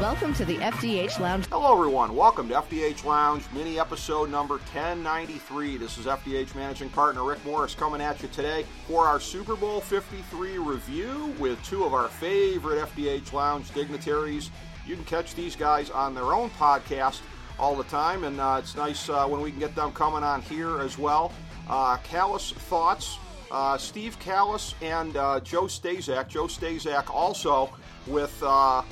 [0.00, 1.46] Welcome to the FDH Lounge.
[1.46, 2.14] Hello, everyone.
[2.14, 5.76] Welcome to FDH Lounge, mini episode number 1093.
[5.76, 9.80] This is FDH managing partner Rick Morris coming at you today for our Super Bowl
[9.80, 14.52] 53 review with two of our favorite FDH Lounge dignitaries.
[14.86, 17.20] You can catch these guys on their own podcast
[17.58, 20.42] all the time, and uh, it's nice uh, when we can get them coming on
[20.42, 21.32] here as well.
[21.68, 23.18] Uh, Callous Thoughts,
[23.50, 26.28] uh, Steve Kallas and uh, Joe Staszak.
[26.28, 27.70] Joe Staszak also
[28.06, 28.82] with uh, uh,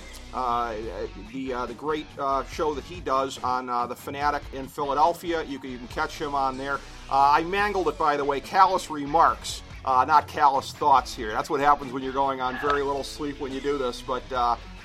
[1.33, 5.43] the uh, the great uh, show that he does on uh, the Fanatic in Philadelphia.
[5.43, 6.75] You can, you can catch him on there.
[7.11, 8.41] Uh, I mangled it, by the way.
[8.41, 11.31] Callous remarks, uh, not callous thoughts here.
[11.31, 14.03] That's what happens when you're going on very little sleep when you do this.
[14.03, 14.23] But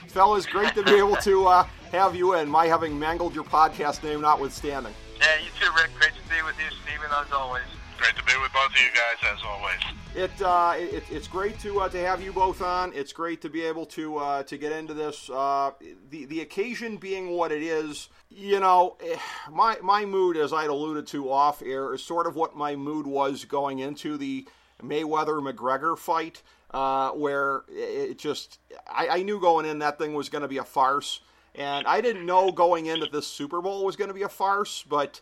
[0.08, 2.48] fellas, great to be able to have you in.
[2.50, 4.94] My having mangled your podcast name notwithstanding.
[5.20, 5.92] Yeah, you too, Rick.
[6.00, 7.64] Great to be with you, Stephen, as always.
[7.98, 10.01] Great to be with both of you guys, as always.
[10.14, 12.92] It, uh, it it's great to uh, to have you both on.
[12.94, 15.30] It's great to be able to uh, to get into this.
[15.30, 15.72] Uh,
[16.09, 19.16] the the occasion being what it is, you know, eh,
[19.50, 23.08] my my mood, as I'd alluded to off air, is sort of what my mood
[23.08, 24.45] was going into the
[24.84, 28.59] Mayweather McGregor fight, uh, where it just
[28.94, 31.22] I, I knew going in that thing was going to be a farce,
[31.56, 34.84] and I didn't know going into this Super Bowl was going to be a farce,
[34.84, 35.22] but.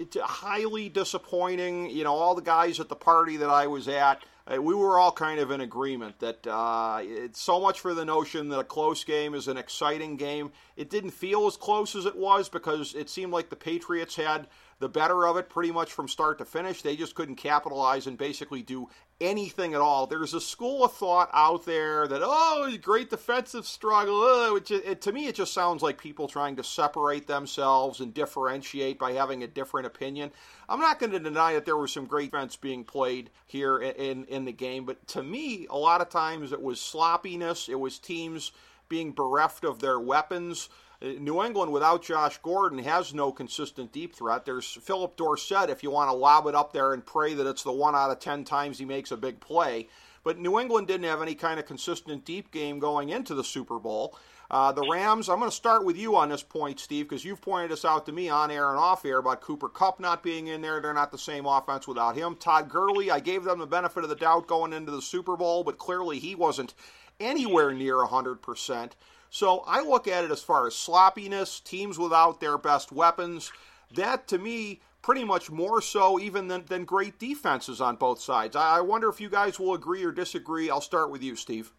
[0.00, 1.90] It's highly disappointing.
[1.90, 4.98] You know, all the guys at the party that I was at, uh, we were
[4.98, 8.64] all kind of in agreement that uh, it's so much for the notion that a
[8.64, 10.52] close game is an exciting game.
[10.76, 14.48] It didn't feel as close as it was because it seemed like the Patriots had
[14.80, 16.82] the better of it pretty much from start to finish.
[16.82, 18.88] They just couldn't capitalize and basically do
[19.20, 20.06] anything at all.
[20.06, 24.14] There's a school of thought out there that oh, great defensive struggle.
[24.16, 28.14] Oh, it, it, to me, it just sounds like people trying to separate themselves and
[28.14, 30.32] differentiate by having a different opinion.
[30.68, 33.94] I'm not going to deny that there was some great defense being played here in,
[33.96, 37.68] in in the game, but to me, a lot of times it was sloppiness.
[37.68, 38.52] It was teams
[38.88, 40.68] being bereft of their weapons.
[41.02, 44.44] New England without Josh Gordon has no consistent deep threat.
[44.44, 47.62] There's Phillip Dorsett if you want to lob it up there and pray that it's
[47.62, 49.88] the one out of 10 times he makes a big play.
[50.22, 53.78] But New England didn't have any kind of consistent deep game going into the Super
[53.78, 54.14] Bowl.
[54.50, 57.40] Uh, the Rams, I'm going to start with you on this point, Steve, because you've
[57.40, 60.48] pointed this out to me on air and off air about Cooper Kupp not being
[60.48, 60.80] in there.
[60.80, 62.34] They're not the same offense without him.
[62.34, 65.62] Todd Gurley, I gave them the benefit of the doubt going into the Super Bowl,
[65.62, 66.74] but clearly he wasn't
[67.20, 68.90] anywhere near 100%.
[69.30, 73.52] So I look at it as far as sloppiness, teams without their best weapons.
[73.94, 78.54] That to me, pretty much more so even than, than great defenses on both sides.
[78.56, 80.68] I wonder if you guys will agree or disagree.
[80.68, 81.72] I'll start with you, Steve.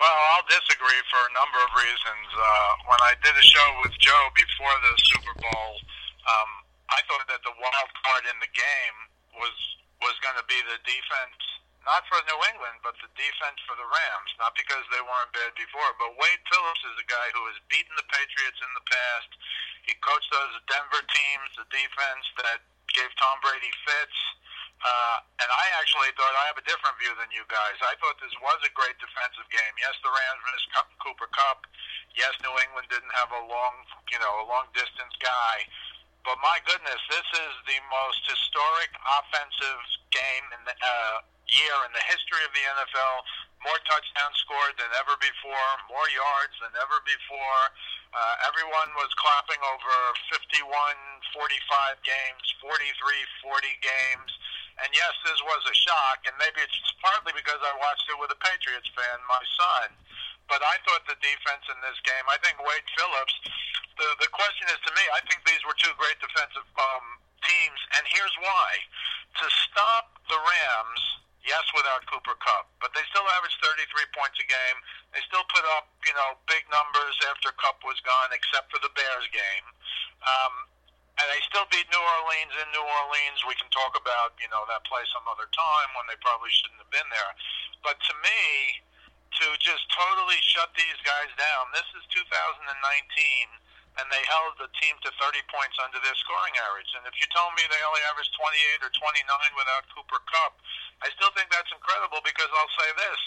[0.00, 2.26] Well, I'll disagree for a number of reasons.
[2.36, 5.72] Uh, when I did a show with Joe before the Super Bowl,
[6.28, 6.50] um,
[6.92, 8.96] I thought that the wild card in the game
[9.40, 9.56] was
[10.04, 11.40] was going to be the defense
[11.86, 14.30] not for New England, but the defense for the Rams.
[14.42, 17.94] Not because they weren't bad before, but Wade Phillips is a guy who has beaten
[17.94, 19.30] the Patriots in the past.
[19.86, 24.18] He coached those Denver teams, the defense that gave Tom Brady fits.
[24.82, 27.78] Uh, and I actually thought I have a different view than you guys.
[27.80, 29.74] I thought this was a great defensive game.
[29.80, 30.68] Yes, the Rams missed
[31.00, 31.64] Cooper Kupp.
[32.12, 33.74] Yes, New England didn't have a long,
[34.12, 35.64] you know, a long distance guy.
[36.26, 39.80] But my goodness, this is the most historic offensive
[40.10, 41.18] game in the, uh,
[41.50, 43.14] year in the history of the NFL.
[43.64, 47.62] More touchdowns scored than ever before, more yards than ever before.
[48.14, 49.94] Uh, everyone was clapping over
[50.30, 50.62] 51
[51.34, 52.70] 45 games, 43
[53.42, 54.30] 40 games.
[54.76, 58.28] And yes, this was a shock, and maybe it's partly because I watched it with
[58.28, 59.88] a Patriots fan, my son.
[60.52, 63.34] But I thought the defense in this game, I think Wade Phillips,
[63.96, 67.06] the, the question is to me, I think these were two great defensive um,
[67.42, 68.68] teams, and here's why.
[69.42, 71.02] To stop the Rams,
[71.46, 74.78] Yes, without Cooper Kupp, but they still averaged 33 points a game.
[75.14, 78.90] They still put up, you know, big numbers after Kupp was gone, except for the
[78.98, 79.66] Bears game.
[80.26, 80.66] Um,
[81.16, 83.40] and they still beat New Orleans in New Orleans.
[83.46, 86.82] We can talk about, you know, that play some other time when they probably shouldn't
[86.82, 87.32] have been there.
[87.80, 88.82] But to me,
[89.40, 91.68] to just totally shut these guys down.
[91.72, 92.66] This is 2019,
[93.96, 96.92] and they held the team to 30 points under their scoring average.
[96.96, 100.60] And if you told me they only averaged 28 or 29 without Cooper Kupp,
[101.00, 103.20] I still think that's incredible because I'll say this.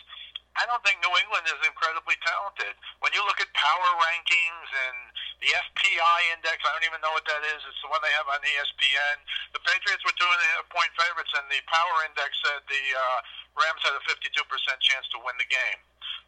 [0.58, 2.74] I don't think New England is incredibly talented.
[3.00, 4.98] When you look at power rankings and
[5.40, 7.64] the FPI index, I don't even know what that is.
[7.64, 9.18] It's the one they have on ESPN.
[9.56, 12.84] The Patriots were two and a half point favorites, and the power index said the
[12.92, 13.18] uh,
[13.62, 14.36] Rams had a 52%
[14.84, 15.80] chance to win the game.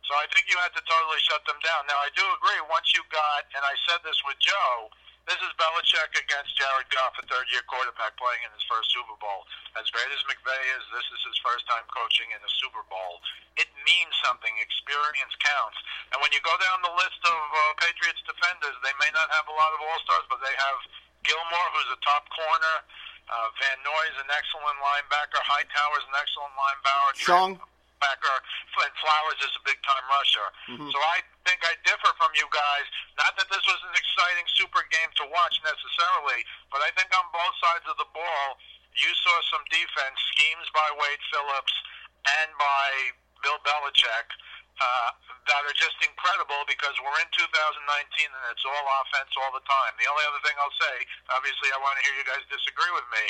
[0.06, 1.88] So I think you had to totally shut them down.
[1.88, 4.92] Now, I do agree, once you got, and I said this with Joe,
[5.30, 9.14] this is Belichick against Jared Goff, a third year quarterback playing in his first Super
[9.22, 9.46] Bowl.
[9.78, 13.22] As great as McVay is, this is his first time coaching in a Super Bowl.
[13.56, 14.50] It means something.
[14.58, 15.78] Experience counts.
[16.12, 19.46] And when you go down the list of uh, Patriots defenders, they may not have
[19.46, 20.78] a lot of All Stars, but they have
[21.22, 22.76] Gilmore, who's a top corner.
[23.30, 25.40] Uh, Van Noy is an excellent linebacker.
[25.46, 27.14] Hightower is an excellent linebacker.
[27.22, 27.52] Chung
[28.02, 28.38] linebacker.
[28.74, 30.48] Flint Flowers is a big time rusher.
[30.74, 30.90] Mm-hmm.
[30.90, 32.86] So I think I differ from you guys.
[33.22, 36.42] Not that this was an exciting super game to watch necessarily,
[36.74, 38.58] but I think on both sides of the ball,
[38.98, 41.76] you saw some defense schemes by Wade Phillips
[42.42, 42.90] and by
[43.46, 44.28] Bill Belichick
[44.80, 45.10] uh,
[45.50, 47.44] that are just incredible because we're in 2019
[48.30, 49.92] and it's all offense all the time.
[49.98, 50.96] The only other thing I'll say,
[51.34, 53.26] obviously, I want to hear you guys disagree with me,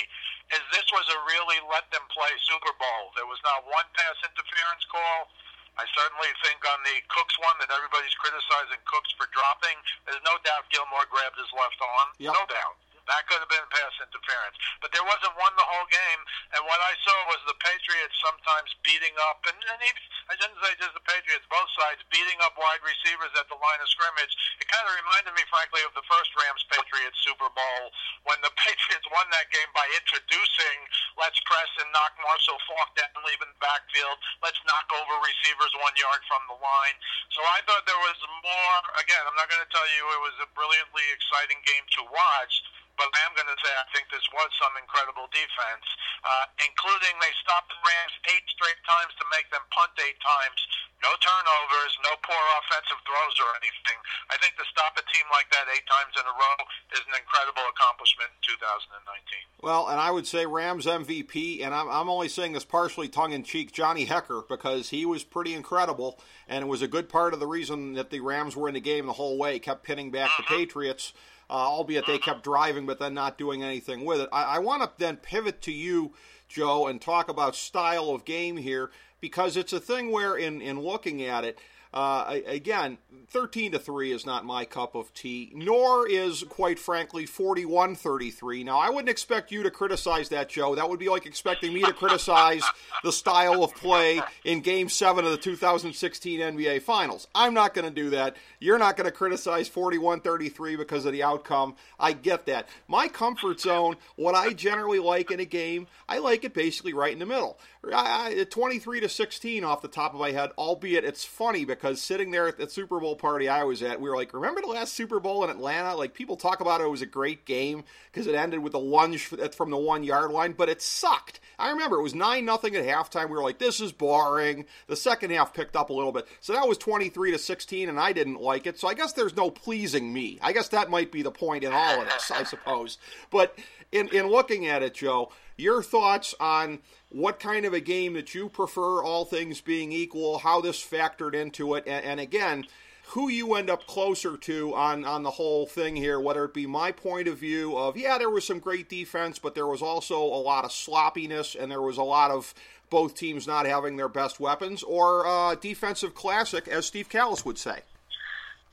[0.54, 3.16] is this was a really let them play Super Bowl.
[3.16, 5.32] There was not one pass interference call.
[5.80, 9.80] I certainly think on the Cooks one that everybody's criticizing Cooks for dropping.
[10.04, 12.12] There's no doubt Gilmore grabbed his left arm.
[12.20, 12.36] Yep.
[12.36, 12.76] No doubt.
[13.10, 14.58] That could have been pass interference.
[14.84, 16.22] But there wasn't one the whole game.
[16.58, 20.60] And what I saw was the Patriots sometimes beating up, and, and even, I didn't
[20.62, 24.34] say just the Patriots, both sides beating up wide receivers at the line of scrimmage.
[24.62, 27.82] It kind of reminded me, frankly, of the first Rams Patriots Super Bowl
[28.26, 30.78] when the Patriots won that game by introducing
[31.20, 34.18] let's press and knock Marshall Faulk down, leaving the backfield.
[34.42, 36.98] Let's knock over receivers one yard from the line.
[37.36, 38.78] So I thought there was more.
[39.00, 42.54] Again, I'm not going to tell you it was a brilliantly exciting game to watch
[43.02, 45.86] but I am going to say I think this was some incredible defense,
[46.22, 50.62] uh, including they stopped the Rams eight straight times to make them punt eight times.
[51.02, 53.98] No turnovers, no poor offensive throws or anything.
[54.30, 56.58] I think to stop a team like that eight times in a row
[56.94, 59.66] is an incredible accomplishment in 2019.
[59.66, 63.34] Well, and I would say Rams MVP, and I'm, I'm only saying this partially tongue
[63.34, 67.34] in cheek, Johnny Hekker, because he was pretty incredible, and it was a good part
[67.34, 70.12] of the reason that the Rams were in the game the whole way, kept pinning
[70.12, 70.54] back mm-hmm.
[70.54, 71.14] the Patriots
[71.52, 74.30] uh, albeit they kept driving but then not doing anything with it.
[74.32, 76.14] I, I want to then pivot to you,
[76.48, 78.90] Joe, and talk about style of game here
[79.20, 81.60] because it's a thing where, in, in looking at it,
[81.94, 82.98] uh, again,
[83.32, 88.64] 13 to 3 is not my cup of tea, nor is, quite frankly, 41 33.
[88.64, 90.76] Now, I wouldn't expect you to criticize that, Joe.
[90.76, 92.64] That would be like expecting me to criticize
[93.04, 97.28] the style of play in Game 7 of the 2016 NBA Finals.
[97.36, 98.38] I'm not going to do that.
[98.60, 101.76] You're not going to criticize 41 33 because of the outcome.
[102.00, 102.70] I get that.
[102.88, 107.12] My comfort zone, what I generally like in a game, I like it basically right
[107.12, 107.60] in the middle.
[107.86, 111.81] I, I, 23 to 16 off the top of my head, albeit it's funny because
[112.02, 114.68] sitting there at the Super Bowl party I was at, we were like, remember the
[114.68, 115.96] last Super Bowl in Atlanta?
[115.96, 118.80] Like, people talk about it, it was a great game because it ended with a
[118.80, 119.26] lunge
[119.56, 121.40] from the one yard line, but it sucked.
[121.60, 123.30] I remember it was 9 nothing at halftime.
[123.30, 124.66] We were like, this is boring.
[124.88, 126.28] The second half picked up a little bit.
[126.40, 128.80] So that was 23 to 16, and I didn't like it.
[128.80, 130.40] So I guess there's no pleasing me.
[130.42, 132.98] I guess that might be the point in all of this, I suppose.
[133.30, 133.58] But
[133.92, 136.80] in, in looking at it, Joe, your thoughts on
[137.12, 141.34] what kind of a game that you prefer, all things being equal, how this factored
[141.34, 142.66] into it, and, and again,
[143.08, 146.66] who you end up closer to on, on the whole thing here, whether it be
[146.66, 150.18] my point of view of, yeah, there was some great defense, but there was also
[150.18, 152.54] a lot of sloppiness and there was a lot of
[152.90, 157.58] both teams not having their best weapons, or uh, defensive classic, as Steve Kallas would
[157.58, 157.80] say.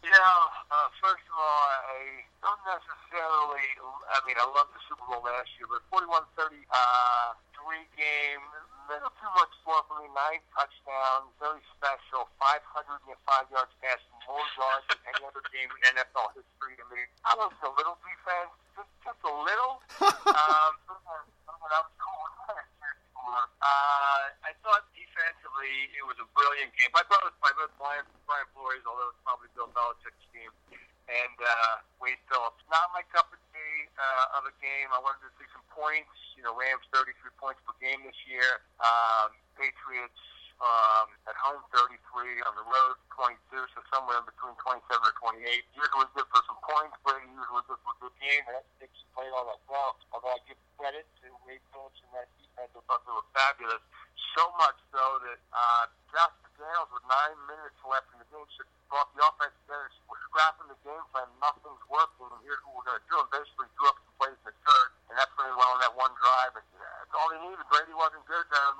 [0.03, 3.63] Yeah, uh, first of all, I don't necessarily.
[4.11, 7.35] I mean, I love the Super Bowl last year, but 41-30 uh,
[7.69, 10.09] three game, a little too much for me.
[10.17, 12.25] Nine touchdowns, very special.
[12.41, 13.05] 505
[13.53, 16.81] yards passing, more yards than any other game in NFL history.
[16.81, 19.85] I mean, I was a little defense, just, just a little.
[20.33, 22.25] um, that was cool.
[23.61, 26.89] Uh, I thought defensively it was a brilliant game.
[26.97, 30.49] My brother, my brother Brian, Brian Flores, although it's probably Bill Belichick's team
[31.09, 32.61] and uh, Wade Phillips.
[32.69, 34.89] Not my cup of tea uh, of a game.
[34.93, 36.13] I wanted to see some points.
[36.37, 38.61] You know, Rams 33 points per game this year.
[38.79, 40.23] Um, Patriots
[40.59, 41.95] um, at home 33,
[42.43, 43.39] on the road 22,
[43.75, 45.39] so somewhere in between 27 or 28.
[45.75, 48.43] Usually good for some points, but usually good for a good game.
[48.51, 49.95] And that's Dixon played all that well.
[50.11, 53.83] Although I give credit to Wade Phillips and that defense, I thought they were fabulous.
[54.37, 58.69] So much so that uh, Josh McDaniels, with nine minutes left in the game, should
[58.89, 59.89] brought the offense together.
[60.09, 61.29] We're scrapping the game plan.
[61.39, 62.33] Nothing's working.
[62.45, 63.17] Here's what we're going to do.
[63.21, 64.89] And basically threw up some plays in the third.
[65.13, 66.53] And that's when they went that one drive.
[66.57, 67.65] And uh, that's all they needed.
[67.69, 68.47] Brady wasn't good.
[68.49, 68.78] Um,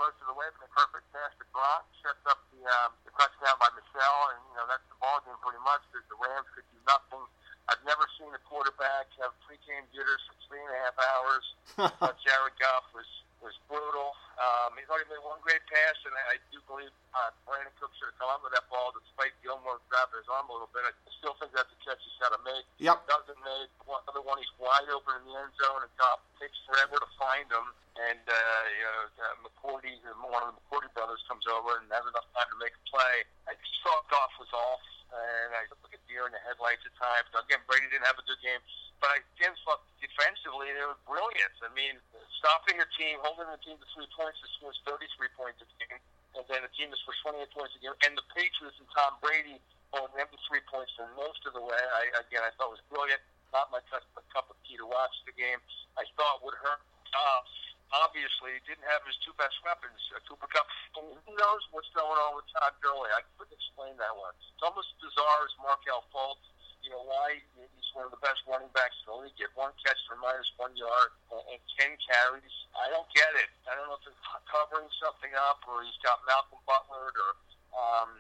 [75.89, 77.33] he's got Malcolm Butler or.
[77.69, 78.11] Um,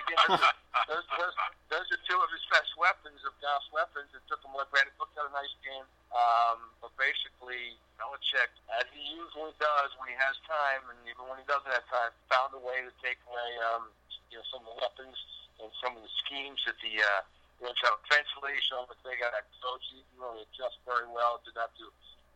[0.00, 0.38] again,
[0.88, 1.36] those, those,
[1.68, 4.08] those are two of his best weapons, of Goff's weapons.
[4.16, 4.64] It took him away.
[4.72, 5.84] Brandin Cook had a nice game.
[6.14, 11.42] Um, but basically, Belichick, as he usually does when he has time, and even when
[11.42, 13.90] he doesn't have time, found a way to take away um,
[14.30, 15.18] you know, some of the weapons
[15.58, 17.22] and some of the schemes that the uh,
[17.62, 21.38] which are offensively showing that they got a coach he can really adjust very well.
[21.46, 21.86] Did not do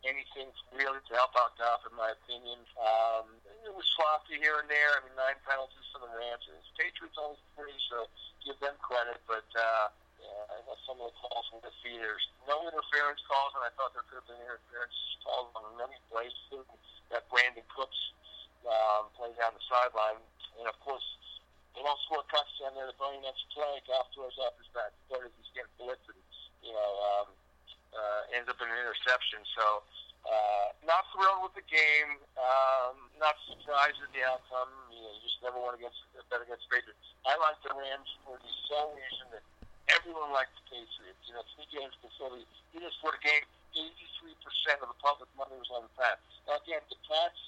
[0.07, 2.59] anything really to help out Goff, in my opinion.
[2.79, 3.27] Um,
[3.67, 4.93] it was sloppy here and there.
[4.95, 6.45] I mean, nine penalties for the Rams.
[6.47, 8.07] And the Patriots only three, so
[8.47, 9.19] give them credit.
[9.27, 9.87] But uh,
[10.23, 12.05] yeah, I thought some of the calls were defeated.
[12.05, 15.99] There's no interference calls, and I thought there could have been interference calls on many
[16.13, 16.35] plays.
[17.11, 18.01] That Brandin Cooks
[18.69, 20.21] um, played down the sideline,
[20.61, 21.05] and of course
[21.73, 22.91] they don't score a touchdown there.
[22.91, 26.21] The very next play, Goff throws off his back foot as he's getting blitzed and,
[26.61, 27.29] you know, um,
[27.95, 29.45] uh, ends up in an interception.
[29.57, 29.83] So,
[30.29, 32.21] uh, not thrilled with the game.
[32.37, 34.71] Um, not surprised at the outcome.
[34.93, 35.93] You know, you just never want to get
[36.29, 37.01] bet against Patriots.
[37.25, 39.45] I like the Rams for the sole reason that
[39.89, 41.23] everyone likes the Patriots.
[41.25, 42.45] You know, three games before the,
[42.77, 46.25] even before the game, 83% of the public money was on the Pats.
[46.45, 47.41] Now, again, the Pats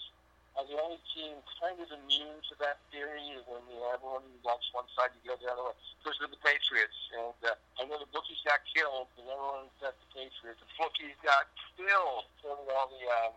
[0.58, 4.66] are the only team kind of immune to that theory when you know, everyone wants
[4.74, 5.76] one side, you go the other way.
[6.02, 6.98] Because they're the Patriots.
[7.14, 10.58] And uh, I know the bookies got killed, but everyone said the Patriots.
[10.58, 11.46] The bookies got
[11.78, 13.32] killed killing all the, um,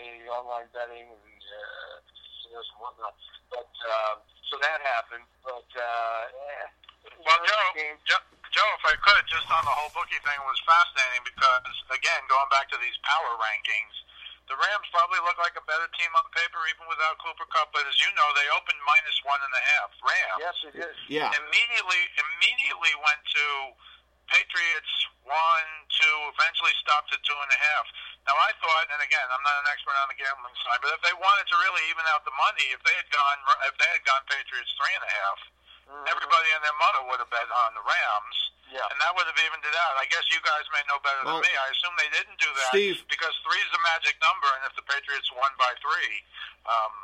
[0.00, 3.14] the online betting and uh, casinos and whatnot.
[3.52, 4.16] But um,
[4.48, 5.26] so that happened.
[5.44, 6.72] But uh, yeah.
[7.22, 7.66] Well, Joe,
[8.02, 12.22] Joe, Joe, if I could, just on the whole bookie thing was fascinating because, again,
[12.26, 13.94] going back to these power rankings,
[14.46, 17.74] the Rams probably look like a better team on paper even without Cooper Kupp.
[17.74, 19.90] But as you know, they opened minus one and a half.
[20.02, 20.38] Rams.
[20.38, 20.96] Yes, it is.
[21.10, 21.34] Yeah.
[21.34, 23.44] Immediately, immediately went to
[24.30, 24.94] Patriots
[25.26, 27.86] one, two, eventually stopped at two and a half.
[28.26, 31.02] Now I thought, and again, I'm not an expert on the gambling side, but if
[31.02, 33.38] they wanted to really even out the money, if they had gone,
[33.70, 35.38] if they had gone Patriots three and a half,
[35.86, 36.06] Mm-hmm.
[36.10, 38.38] everybody and their mother would have bet on the Rams.
[38.66, 38.82] Yeah.
[38.90, 39.94] And that would have evened it out.
[40.02, 41.52] I guess you guys may know better Well, than me.
[41.54, 44.74] I assume they didn't do that Steve- because three is the magic number, and if
[44.74, 46.26] the Patriots won by three,
[46.66, 46.94] um,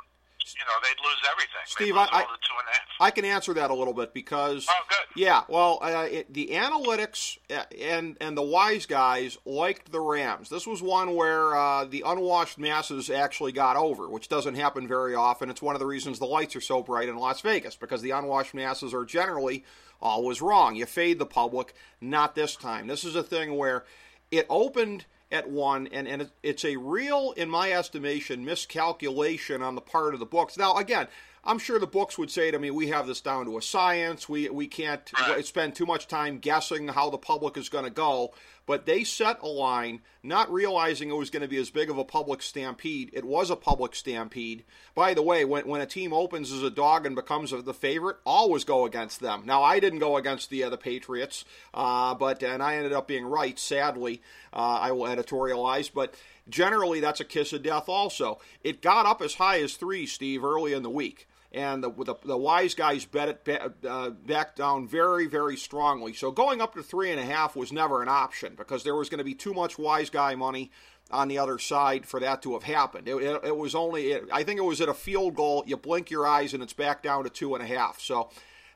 [0.59, 1.61] you know, they'd lose everything.
[1.67, 2.27] Steve, lose I- two
[2.59, 2.83] and a half.
[3.01, 5.21] I can answer that a little bit because Oh, good.
[5.21, 10.49] yeah, well, uh, it, the analytics uh, and and the wise guys liked the Rams.
[10.49, 15.15] This was one where uh, the unwashed masses actually got over, which doesn't happen very
[15.15, 15.51] often.
[15.51, 18.11] It's one of the reasons the lights are so bright in Las Vegas because the
[18.11, 19.65] unwashed masses are generally
[20.01, 20.75] always wrong.
[20.77, 22.87] You fade the public, not this time.
[22.87, 23.85] This is a thing where
[24.31, 29.81] it opened at one, and, and it's a real, in my estimation, miscalculation on the
[29.81, 30.57] part of the books.
[30.57, 31.09] Now, again,
[31.45, 34.29] I'm sure the books would say to me, "We have this down to a science.
[34.29, 35.11] We we can't
[35.43, 38.33] spend too much time guessing how the public is going to go."
[38.65, 41.99] But they set a line, not realizing it was going to be as big of
[41.99, 43.11] a public stampede.
[43.13, 44.65] It was a public stampede.
[44.95, 48.19] By the way, when when a team opens as a dog and becomes the favorite,
[48.25, 49.43] always go against them.
[49.45, 53.09] Now, I didn't go against the uh, the Patriots, uh, but and I ended up
[53.09, 53.59] being right.
[53.59, 56.15] Sadly, uh, I will editorialize, but
[56.49, 57.89] generally that's a kiss of death.
[57.89, 61.91] Also, it got up as high as three, Steve, early in the week and the,
[61.91, 66.13] the, the wise guys bet it ba- uh, back down very, very strongly.
[66.15, 69.09] So going up to three and a half was never an option because there was
[69.09, 70.71] going to be too much wise guy money
[71.11, 73.07] on the other side for that to have happened.
[73.07, 75.63] It, it, it was only, it, I think it was at a field goal.
[75.67, 78.01] You blink your eyes and it's back down to two and a half.
[78.01, 78.31] So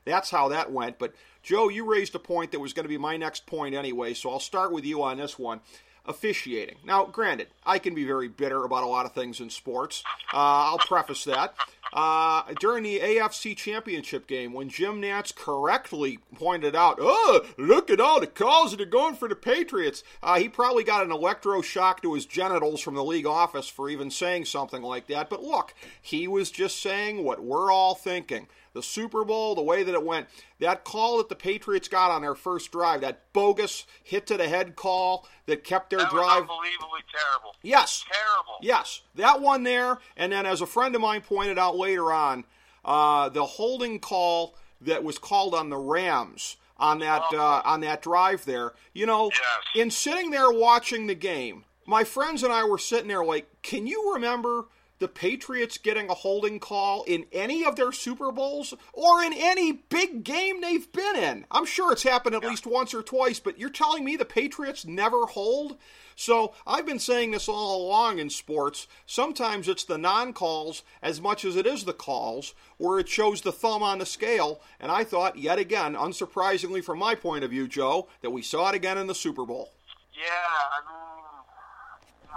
[0.05, 0.99] that's how that went.
[0.99, 4.13] But Joe, you raised a point that was going to be my next point anyway,
[4.13, 5.61] so I'll start with you on this one
[6.07, 6.77] officiating.
[6.83, 10.03] Now, granted, I can be very bitter about a lot of things in sports.
[10.33, 11.53] Uh, I'll preface that.
[11.93, 18.01] Uh, during the AFC Championship game, when Jim Nantz correctly pointed out, "Oh, look at
[18.01, 22.01] all the calls that are going for the Patriots," uh, he probably got an electroshock
[22.01, 25.29] to his genitals from the league office for even saying something like that.
[25.29, 29.81] But look, he was just saying what we're all thinking the Super Bowl, the way
[29.83, 30.27] that it went,
[30.59, 34.47] that call that the Patriots got on their first drive, that bogus hit to the
[34.47, 36.41] head call that kept their that drive.
[36.43, 37.55] unbelievably terrible.
[37.63, 38.05] Yes.
[38.11, 38.53] Terrible.
[38.61, 39.01] Yes.
[39.15, 39.97] That one there.
[40.15, 42.45] And then, as a friend of mine pointed out later on,
[42.85, 48.03] uh, the holding call that was called on the Rams on that uh, on that
[48.03, 48.73] drive there.
[48.93, 49.41] You know, Yes.
[49.75, 53.87] in sitting there watching the game, my friends and I were sitting there like, can
[53.87, 54.65] you remember
[54.99, 59.71] the Patriots getting a holding call in any of their Super Bowls or in any
[59.71, 61.45] big game they've been in?
[61.51, 64.85] I'm sure it's happened at least once or twice, but you're telling me the Patriots
[64.85, 65.77] never hold?
[66.19, 68.87] So I've been saying this all along in sports.
[69.05, 73.41] Sometimes it's the non calls as much as it is the calls where it shows
[73.41, 74.59] the thumb on the scale.
[74.79, 78.69] And I thought, yet again, unsurprisingly from my point of view, Joe, that we saw
[78.69, 79.69] it again in the Super Bowl.
[80.11, 81.16] Yeah, I mean,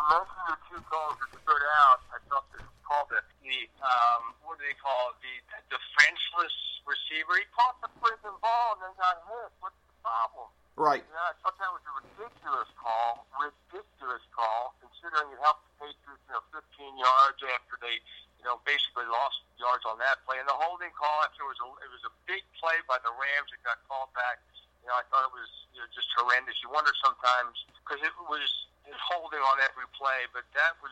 [0.01, 2.01] you mentioned the two calls that stood out.
[2.09, 5.21] I thought this called it the um, what do they call it?
[5.21, 6.57] The defenseless
[6.89, 7.37] receiver.
[7.37, 9.53] He caught the freaking ball and then got hit.
[9.61, 10.49] What's the problem?
[10.81, 11.05] Right.
[11.05, 13.29] Yeah, I thought that was a ridiculous call.
[13.37, 18.01] Ridiculous call, considering it helped the Patriots, you know, 15 yards after they,
[18.41, 20.41] you know, basically lost yards on that play.
[20.41, 23.13] And the holding call after it was a, it was a big play by the
[23.13, 24.41] Rams that got called back.
[24.81, 26.57] You know, I thought it was you know, just horrendous.
[26.65, 28.49] You wonder sometimes because it was
[28.91, 30.91] it was holding on every play, but that was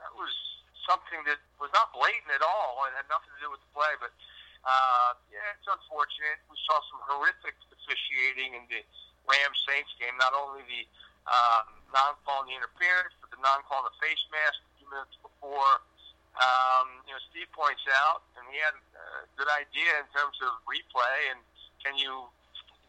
[0.00, 0.32] that was
[0.88, 3.92] something that was not blatant at all and had nothing to do with the play.
[4.00, 4.16] But
[4.64, 6.40] uh, yeah, it's unfortunate.
[6.48, 8.80] We saw some horrific officiating in the
[9.28, 10.16] Rams Saints game.
[10.16, 10.88] Not only the
[11.28, 15.16] um, non-call in the interference, but the non-call in the face mask a few minutes
[15.20, 15.84] before.
[16.40, 20.56] Um, you know, Steve points out, and he had a good idea in terms of
[20.64, 21.28] replay.
[21.28, 21.40] And
[21.84, 22.24] can you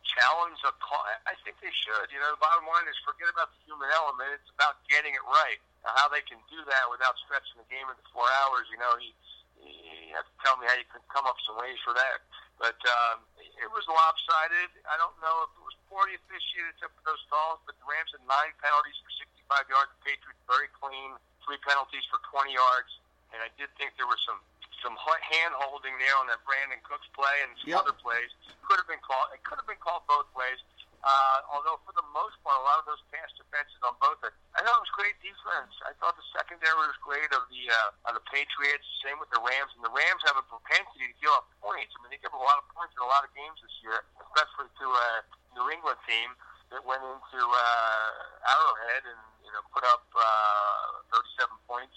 [0.06, 1.04] challenge a call?
[1.26, 2.08] I think they should.
[2.14, 4.38] You know, the bottom line is forget about the human element.
[4.38, 5.60] It's about getting it right.
[5.82, 8.94] Now, how they can do that without stretching the game into four hours, you know,
[8.98, 9.14] he,
[9.62, 12.26] he has to tell me how you can come up some ways for that.
[12.56, 14.72] But um, it was lopsided.
[14.88, 18.24] I don't know if it was poor officiated took those calls, but the Rams had
[18.28, 19.12] nine penalties for
[19.48, 19.90] 65 yards.
[20.00, 22.92] The Patriots very clean, three penalties for 20 yards.
[23.36, 24.40] And I did think there was some
[24.86, 27.82] some hand holding there on that Brandin Cooks play and some Yep.
[27.90, 28.30] other plays.
[28.70, 29.34] Could have been called.
[29.34, 30.62] It could have been called both ways.
[31.06, 34.18] Uh, although for the most part, a lot of those pass defenses on both.
[34.26, 35.74] Are, I thought it was great defense.
[35.86, 38.86] I thought the secondary was great of the uh, of the Patriots.
[39.06, 39.70] Same with the Rams.
[39.78, 41.94] And the Rams have a propensity to give up points.
[41.94, 43.74] I mean, they give up a lot of points in a lot of games this
[43.86, 45.08] year, especially to a
[45.54, 46.34] New England team
[46.74, 51.94] that went into uh, Arrowhead and you know put up uh, 37 points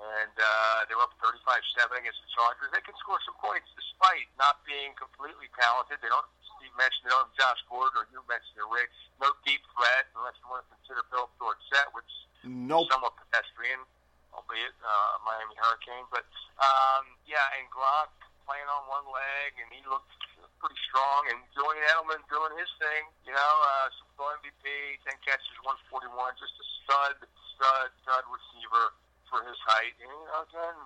[0.00, 2.72] and uh, they were up 35-7 against the Chargers.
[2.72, 6.00] They can score some points despite not being completely talented.
[6.00, 6.24] They don't.
[6.56, 8.88] Steve mentioned they don't have Josh Gordon, or you mentioned it, Rick.
[9.20, 12.08] No deep threat unless you want to consider Phillip Dorsett, which
[12.48, 12.88] Nope.
[12.88, 13.80] is somewhat pedestrian,
[14.32, 16.04] albeit uh, Miami Hurricane.
[16.08, 16.24] But
[16.60, 18.08] um, yeah, and Gronk
[18.48, 20.08] playing on one leg, and he looked
[20.60, 21.28] pretty strong.
[21.28, 24.64] And Julian Edelman doing his thing, you know, uh, Super Bowl MVP,
[25.04, 25.48] 10 catches,
[25.92, 27.16] 141, just a stud,
[27.56, 28.92] stud, stud receiver
[29.32, 29.96] for his height.
[30.04, 30.76] And, you know, again,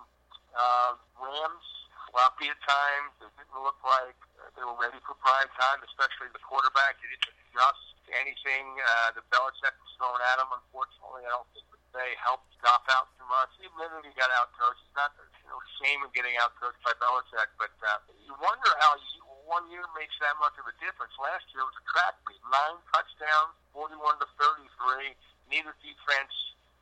[0.55, 1.67] uh, Rams,
[2.13, 3.11] sloppy at times.
[3.19, 6.95] They didn't look like uh, they were ready for prime time, especially the quarterback.
[7.03, 10.47] He didn't adjust to anything uh, that Belichick was throwing at him.
[10.53, 13.49] Unfortunately, I don't think that they helped stop out too much.
[13.59, 14.79] He admitted he got out coached.
[14.85, 18.71] It's not you know shame in getting out coached by Belichick, but uh, you wonder
[18.79, 21.13] how you, one year makes that much of a difference.
[21.17, 22.77] Last year it was a track meet, nine
[23.25, 25.17] touchdowns, forty-one to thirty-three.
[25.49, 26.33] Neither defense.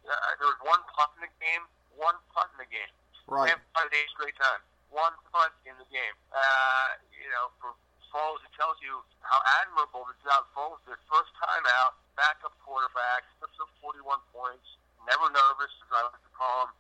[0.04, 1.64] Uh, there was one punt in the game.
[1.96, 2.92] One punt in the game.
[3.28, 3.56] Right.
[3.72, 4.60] Punted eight straight time.
[4.92, 6.16] One punt in the game.
[6.36, 7.72] Uh, you know, for
[8.12, 11.00] Foles, it tells you how admirable the job Foles did.
[11.08, 14.68] First time out, backup quarterback, puts up 41 points,
[15.08, 16.72] never nervous, as I like to call him.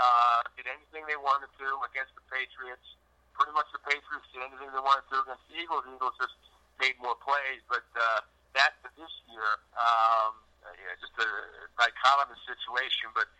[0.00, 2.96] Uh, did anything they wanted to against the Patriots.
[3.36, 5.84] Pretty much the Patriots did anything they wanted to against the Eagles.
[5.84, 6.36] The Eagles just
[6.80, 10.34] made more plays, but uh, that to this year, um,
[10.76, 11.28] yeah, just a
[11.78, 13.10] dichotomous situation.
[13.14, 13.30] But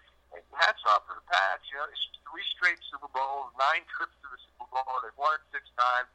[0.56, 1.66] hats off to the Pats.
[1.70, 4.94] You know, it's three straight Super Bowls, nine trips to the Super Bowl.
[5.02, 6.10] They've won it six times.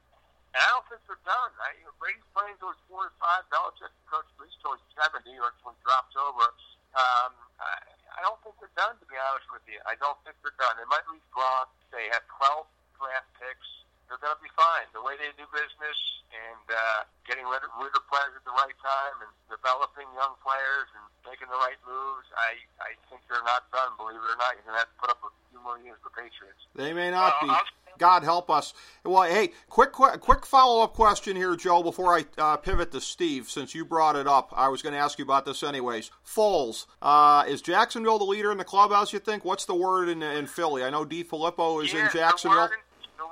[0.56, 1.52] And I don't think they're done.
[1.60, 3.44] I, you know, Brady's playing towards four and five.
[3.52, 6.48] Belichick coach at least towards seventy, or until he drops over.
[6.96, 7.76] Um, I,
[8.16, 8.96] I don't think they're done.
[8.96, 10.80] To be honest with you, I don't think they're done.
[10.80, 11.68] They might lose Gronk.
[11.92, 13.68] They have twelve draft picks.
[14.08, 14.86] They're going to be fine.
[14.94, 15.98] The way they do business,
[16.36, 20.36] and uh, getting rid of, rid of players at the right time and developing young
[20.44, 22.28] players and making the right moves.
[22.36, 23.96] I I think they're not done.
[23.98, 26.12] Believe it or not, you're gonna have to put up a few more years for
[26.12, 26.62] Patriots.
[26.76, 27.50] They may not be.
[27.50, 27.66] I'll-
[27.98, 28.74] God help us.
[29.06, 31.82] Well, hey, quick, quick, quick follow-up question here, Joe.
[31.82, 35.00] Before I uh, pivot to Steve, since you brought it up, I was going to
[35.00, 36.12] ask you about this anyways.
[36.28, 39.14] Foles, uh, is Jacksonville the leader in the clubhouse?
[39.14, 39.46] You think?
[39.46, 40.84] What's the word in in Philly?
[40.84, 42.58] I know DeFilippo is yeah, in Jacksonville.
[42.58, 42.80] The word in,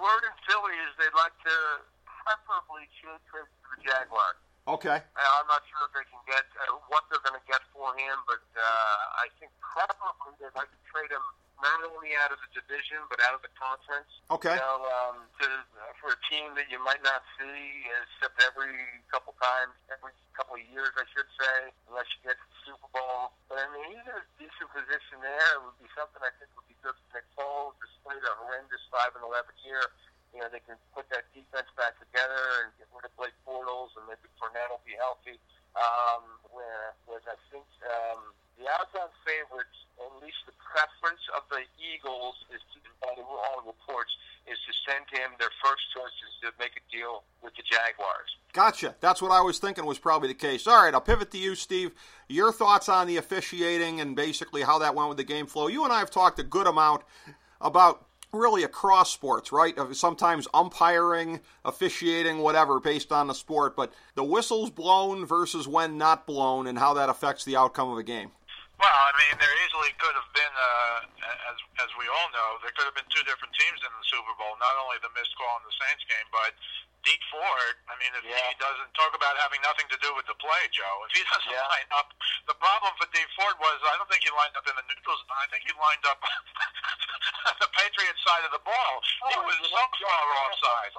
[0.03, 1.55] word in Philly is they'd like to
[2.03, 4.35] preferably trade trade to the Jaguars.
[4.67, 4.99] Okay.
[4.99, 7.91] Uh, I'm not sure if they can get uh, what they're going to get for
[7.95, 11.23] him, but uh, I think preferably they'd like to trade him
[11.63, 14.11] not only out of the division but out of the conference.
[14.27, 14.53] Okay.
[14.53, 18.75] You know, um, to, uh, for a team that you might not see except every
[19.07, 22.89] couple times, every couple of years, I should say, unless you get to the Super
[22.91, 23.31] Bowl.
[23.47, 25.49] But I mean, he's in a decent position there.
[25.55, 28.83] It would be something I think would be good for Nick Foles, despite a horrendous
[28.91, 29.87] five and eleven year.
[30.33, 33.93] You know, they can put that defense back together and get rid of Blake Bortles,
[33.93, 35.37] and maybe Fournette will be healthy.
[35.77, 41.63] Um, where, whereas I think um, the odds-on favorites, at least the preference of the
[41.79, 44.11] Eagles, is to, by all reports,
[44.47, 48.29] is to send him their first choice is to make a deal with the Jaguars.
[48.51, 48.95] Gotcha.
[48.99, 50.67] That's what I was thinking was probably the case.
[50.67, 51.91] All right, I'll pivot to you, Steve.
[52.27, 55.67] Your thoughts on the officiating and basically how that went with the game flow.
[55.67, 57.03] You and I have talked a good amount
[57.61, 59.77] about really across sports, right?
[59.93, 66.25] Sometimes umpiring, officiating, whatever, based on the sport, but the whistles blown versus when not
[66.25, 68.31] blown and how that affects the outcome of a game.
[68.83, 70.99] Well, I mean, there easily could have been, uh,
[71.55, 74.35] as as we all know, there could have been two different teams in the Super
[74.35, 74.59] Bowl.
[74.59, 76.51] Not only the missed call in the Saints game, but
[77.07, 77.75] Dee Ford.
[77.87, 78.35] I mean, if Yeah.
[78.51, 81.03] he doesn't talk about having nothing to do with the play, Joe.
[81.07, 81.63] If he doesn't Yeah.
[81.63, 82.11] line up,
[82.47, 85.15] the problem for Dee Ford was I don't think he lined up in the neutral
[85.15, 85.31] zone.
[85.39, 86.19] I think he lined up
[87.47, 88.93] on the Patriots side of the ball.
[89.31, 90.91] he was so far offside.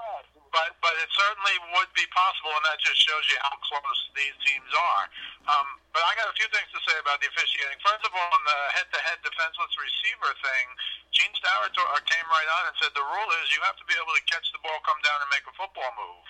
[0.55, 4.38] But but it certainly would be possible, and that just shows you how close these
[4.47, 5.05] teams are.
[5.51, 7.75] Um, but I got a few things to say about the officiating.
[7.83, 10.67] First of all, on the head-to-head defenseless receiver thing,
[11.11, 14.14] Gene Steratore came right on and said the rule is you have to be able
[14.14, 16.27] to catch the ball, come down, and make a football move.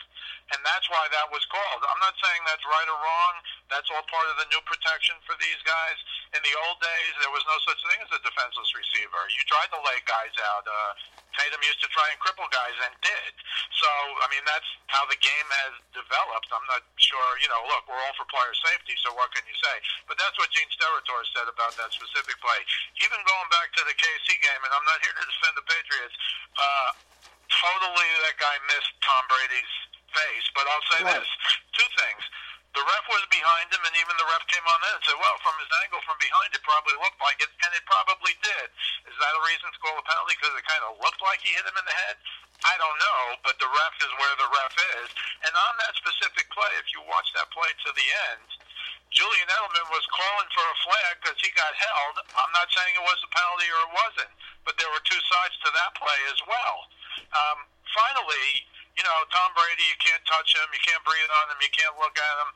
[0.53, 1.81] And that's why that was called.
[1.85, 3.35] I'm not saying that's right or wrong.
[3.73, 5.97] That's all part of the new protection for these guys.
[6.37, 9.23] In the old days, there was no such thing as a defenseless receiver.
[9.37, 10.65] You tried to lay guys out.
[10.69, 10.93] Uh,
[11.35, 13.33] Tatum used to try and cripple guys and did.
[13.83, 13.89] So,
[14.23, 16.49] I mean, that's how the game has developed.
[16.55, 19.57] I'm not sure, you know, look, we're all for player safety, so what can you
[19.59, 19.77] say?
[20.07, 22.61] But that's what Gene Steratore said about that specific play.
[23.03, 26.17] Even going back to the KC game, and I'm not here to defend the Patriots,
[26.59, 26.91] uh,
[27.51, 29.75] totally that guy missed Tom Brady's
[30.15, 30.47] face.
[30.55, 31.19] But I'll say Right.
[31.19, 31.31] this
[31.75, 32.23] two things.
[32.75, 35.39] The ref was behind him, and even the ref came on in and said, well,
[35.47, 38.67] from his angle from behind, it probably looked like it, and it probably did.
[39.07, 41.55] Is that a reason to call a penalty because it kind of looked like he
[41.55, 42.19] hit him in the head?
[42.67, 45.09] I don't know, but the ref is where the ref is.
[45.47, 48.49] And on that specific play, if you watch that play to the end,
[49.15, 52.27] Julian Edelman was calling for a flag because he got held.
[52.35, 54.33] I'm not saying it was a penalty or it wasn't,
[54.67, 56.77] but there were two sides to that play as well.
[57.31, 57.59] Um,
[57.95, 61.73] finally, you know, Tom Brady, you can't touch him, you can't breathe on him, you
[61.75, 62.51] can't look at him.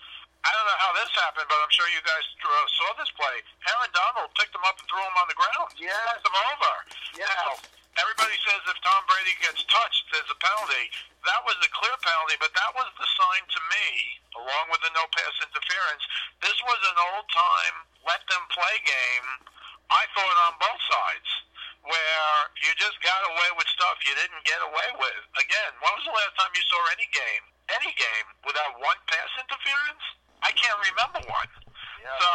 [0.46, 3.42] I don't know how this happened, but I'm sure you guys uh, saw this play.
[3.66, 5.74] Aaron Donald picked him up and threw him on the ground.
[5.76, 5.90] Yeah.
[6.06, 6.74] Knocked him over.
[7.18, 7.26] Yeah.
[7.26, 7.58] Now,
[7.98, 10.94] everybody says if Tom Brady gets touched, there's a penalty.
[11.26, 13.86] That was a clear penalty, but that was the sign to me,
[14.38, 16.06] along with the no pass interference.
[16.38, 19.28] This was an old time let them play game.
[19.92, 21.30] I thought on both sides,
[21.86, 25.22] where you just got away with stuff you didn't get away with.
[25.38, 27.44] Again, when was the last time you saw any game,
[27.78, 30.04] any game, without one pass interference?
[30.42, 31.50] I can't remember one.
[32.02, 32.14] Yeah.
[32.18, 32.32] So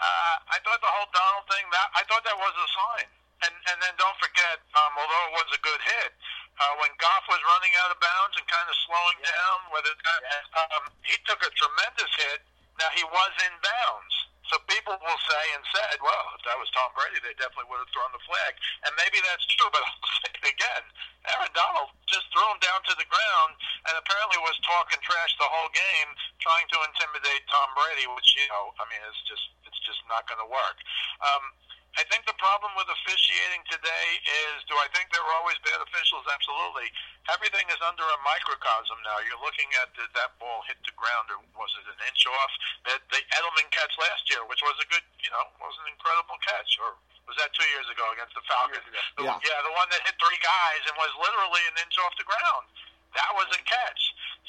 [0.00, 3.08] uh, I thought the whole Donald thing that I thought that was a sign.
[3.44, 6.10] And and then don't forget, um, although it was a good hit,
[6.56, 10.64] uh, when Goff was running out of bounds and kind of slowing down, whether Yeah.
[10.72, 12.40] um, he took a tremendous hit.
[12.80, 14.14] Now he was in bounds.
[14.46, 17.82] So people will say and said, well, if that was Tom Brady, they definitely would
[17.82, 18.52] have thrown the flag.
[18.86, 20.84] And maybe that's true, but I'll say it again.
[21.34, 23.58] Aaron Donald just threw him down to the ground
[23.90, 28.46] and apparently was talking trash the whole game, trying to intimidate Tom Brady, which, you
[28.46, 30.78] know, I mean, it's just it's just not going to work.
[31.18, 31.44] Um,
[31.96, 34.06] I think the problem with officiating today
[34.52, 36.28] is do I think there were always bad officials?
[36.28, 36.92] Absolutely.
[37.32, 39.16] Everything is under a microcosm now.
[39.24, 42.52] You're looking at did that ball hit the ground or was it an inch off?
[42.84, 46.36] The, the Edelman catch last year, which was a good, you know, was an incredible
[46.44, 46.76] catch.
[46.84, 48.84] Or was that two years ago against the Falcons?
[49.16, 49.40] The- Yeah.
[49.40, 52.68] yeah, the one that hit three guys and was literally an inch off the ground.
[53.16, 54.02] That was a catch.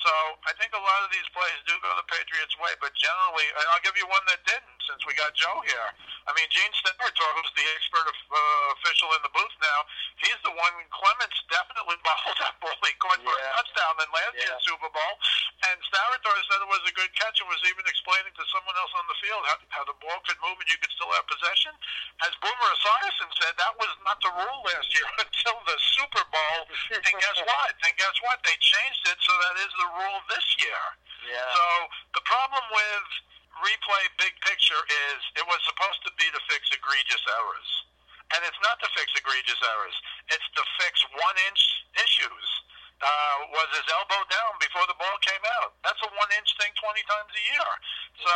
[0.04, 0.12] So
[0.44, 3.66] I think a lot of these plays do go the Patriots' way, but generally, and
[3.72, 4.77] I'll give you one that didn't.
[4.88, 5.89] Since we got Joe here.
[6.28, 9.80] I mean, Gene Steratore, who's the expert uh, official in the booth now,
[10.23, 10.73] he's the one.
[10.91, 12.73] Clemens definitely bobbled that ball.
[12.88, 14.47] He caught for a touchdown in last Yeah.
[14.47, 15.13] year's Super Bowl,
[15.67, 18.93] and Steratore said it was a good catch and was even explaining to someone else
[18.95, 21.76] on the field how, how the ball could move and you could still have possession.
[22.23, 26.60] As Boomer Esiason said, that was not the rule last year until the Super Bowl.
[26.95, 27.71] and guess what?
[27.84, 28.39] And guess what?
[28.47, 30.84] They changed it so that is the rule this year.
[31.28, 31.43] Yeah.
[31.52, 31.63] So
[32.15, 33.06] the problem with
[33.63, 37.70] replay big picture is it was supposed to be to fix egregious errors.
[38.36, 39.96] And it's not to fix egregious errors.
[40.36, 41.62] It's to fix one inch
[42.04, 42.48] issues.
[42.98, 45.78] Uh, was his elbow down before the ball came out?
[45.86, 47.70] That's a one inch thing 20 times a year.
[48.26, 48.34] So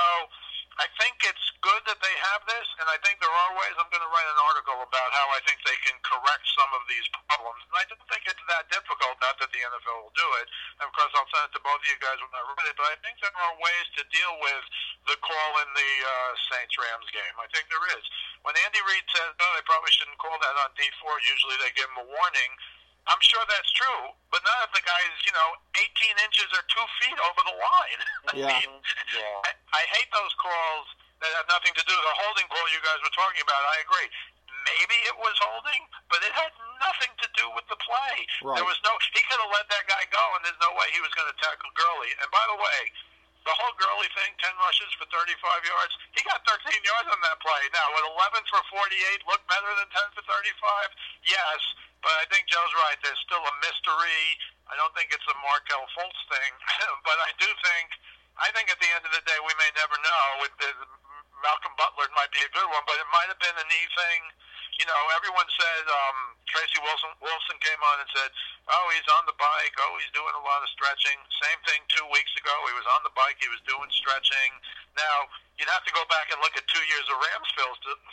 [0.80, 3.76] I think it's good that they have this, and I think there are ways.
[3.76, 6.88] I'm going to write an article about how I think they can correct some of
[6.88, 7.60] these problems.
[7.68, 10.48] And I don't think it's that difficult, not that the NFL will do it.
[10.80, 12.78] And of course, I'll send it to both of you guys when I write it,
[12.80, 14.64] but I think there are ways to deal with
[15.10, 17.36] the call in the uh, Saints Rams game.
[17.42, 18.04] I think there is.
[18.46, 21.74] When Andy Reid says, oh, they probably shouldn't call that on Dee Ford, usually they
[21.74, 22.52] give him a warning.
[23.10, 25.90] I'm sure that's true, but not if the guy's, you know, 18
[26.22, 28.02] inches or two feet over the line.
[28.30, 28.54] I Yeah.
[28.62, 28.72] mean,
[29.18, 29.50] Yeah.
[29.50, 30.86] I, I hate those calls
[31.26, 31.94] that have nothing to do.
[31.98, 34.10] With the holding call you guys were talking about, I agree.
[34.70, 35.82] Maybe it was holding,
[36.14, 38.18] but it had nothing to do with the play.
[38.46, 38.62] Right.
[38.62, 38.94] There was no.
[39.18, 41.38] He could have let that guy go, and there's no way he was going to
[41.42, 42.14] tackle Gurley.
[42.22, 42.80] And by the way,
[43.42, 45.34] the whole Gurley thing, 10 rushes for 35
[45.66, 47.62] yards, he got 13 yards on that play.
[47.74, 51.26] Now, would 11 for 48 look better than 10 for 35?
[51.26, 51.60] Yes,
[52.06, 52.98] but I think Joe's right.
[53.02, 54.38] There's still a mystery.
[54.70, 56.52] I don't think it's a Markelle Fultz thing,
[57.08, 57.90] but I do think.
[58.40, 60.24] I think at the end of the day, we may never know.
[60.42, 60.70] With the,
[61.42, 64.22] Malcolm Butler might be a good one, but it might have been a knee thing.
[64.82, 66.18] You know, everyone said um,
[66.50, 68.34] Tracy Wolfson Wolfson came on and said,
[68.66, 69.78] "Oh, he's on the bike.
[69.78, 72.50] Oh, he's doing a lot of stretching." Same thing two weeks ago.
[72.66, 73.38] He was on the bike.
[73.38, 74.58] He was doing stretching.
[74.98, 75.30] Now
[75.62, 77.52] you'd have to go back and look at two years of Rams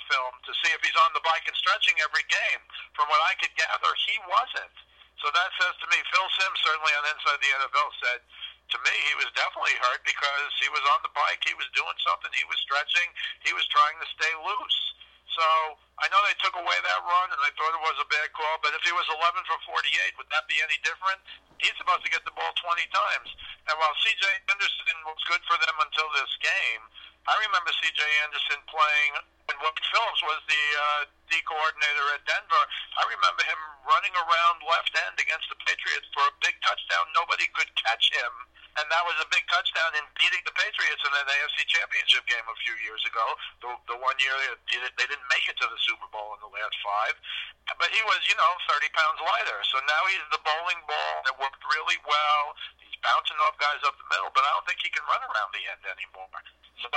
[0.09, 2.63] film to see if he's on the bike and stretching every game.
[2.97, 4.77] From what I could gather, he wasn't.
[5.21, 8.21] So that says to me, Phil Simms certainly on Inside the NFL said,
[8.69, 11.97] to me, he was definitely hurt because he was on the bike, he was doing
[12.05, 13.09] something, he was stretching,
[13.41, 14.81] he was trying to stay loose.
[15.38, 18.29] So I know they took away that run, and I thought it was a bad
[18.35, 18.59] call.
[18.59, 21.22] But if he was 11 for 48, would that be any different?
[21.62, 23.31] He's supposed to get the ball 20 times.
[23.70, 24.27] And while C.J.
[24.51, 26.83] Anderson was good for them until this game,
[27.31, 28.03] I remember C.J.
[28.27, 29.12] Anderson playing
[29.46, 32.64] when Wade Phillips was the uh, D coordinator at Denver.
[32.98, 37.14] I remember him running around left end against the Patriots for a big touchdown.
[37.14, 38.33] Nobody could catch him
[38.79, 42.47] and that was a big touchdown in beating the Patriots in an AFC Championship game
[42.47, 43.27] a few years ago.
[43.59, 44.35] The, the one year
[44.71, 47.14] they, they didn't make it to the Super Bowl in the last five,
[47.77, 49.59] but he was, you know, 30 pounds lighter.
[49.67, 52.45] So now he's the bowling ball that worked really well.
[52.79, 55.51] He's bouncing off guys up the middle, but I don't think he can run around
[55.51, 56.31] the end anymore.
[56.83, 56.88] So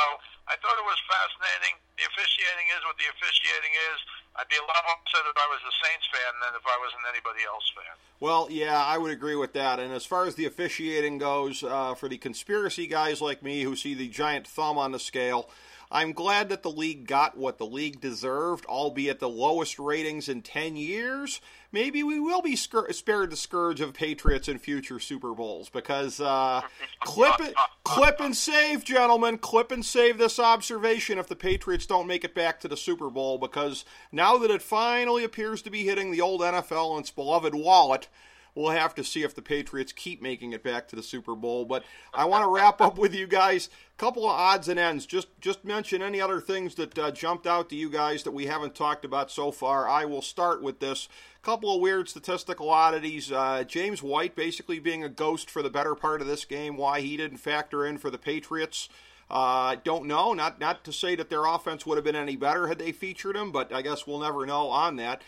[0.48, 1.80] I thought it was fascinating.
[1.98, 3.98] The officiating is what the officiating is.
[4.38, 6.78] I'd be a lot more upset if I was a Saints fan than if I
[6.80, 7.96] was an anybody else fan.
[8.20, 9.80] Well, yeah, I would agree with that.
[9.80, 13.76] And as far as the officiating goes, uh, for the conspiracy guys like me who
[13.76, 15.50] see the giant thumb on the scale,
[15.92, 20.42] I'm glad that the league got what the league deserved, albeit the lowest ratings in
[20.42, 21.42] 10 years.
[21.74, 26.22] Maybe we will be scur- spared the scourge of Patriots in future Super Bowls because
[26.22, 26.62] uh,
[27.02, 32.08] clip it, clip and save, gentlemen, clip and save this observation if the Patriots don't
[32.08, 35.84] make it back to the Super Bowl because now that it finally appears to be
[35.84, 38.08] hitting the old NFL and its beloved wallet,
[38.56, 41.66] we'll have to see if the Patriots keep making it back to the Super Bowl.
[41.66, 41.84] But
[42.14, 43.70] I want to wrap up with you guys.
[43.98, 45.06] A couple of odds and ends.
[45.06, 48.46] Just just mention any other things that uh, jumped out to you guys that we
[48.46, 49.88] haven't talked about so far.
[49.88, 51.08] I will start with this.
[51.44, 53.32] Couple of weird statistical oddities.
[53.32, 56.78] Uh, James White basically being a ghost for the better part of this game.
[56.78, 58.90] Why he didn't factor in for the Patriots.
[59.28, 60.34] Uh, don't know.
[60.34, 63.36] Not not to say that their offense would have been any better had they featured
[63.36, 65.24] him, but I guess we'll never know on that.